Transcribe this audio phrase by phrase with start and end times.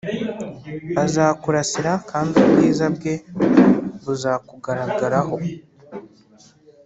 [1.03, 3.13] Azakurasira kandi ubwiza bwe
[4.03, 5.35] buzakugaragaraho